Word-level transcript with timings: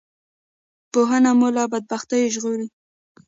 پوهنه 0.91 1.31
مو 1.39 1.47
له 1.55 1.63
بدبختیو 1.71 2.31
ژغوری 2.33 2.67